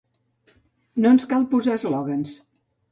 [1.03, 2.37] No ens cal posar eslògans.